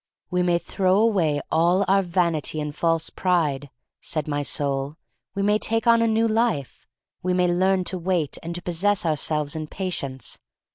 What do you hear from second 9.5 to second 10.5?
in patience.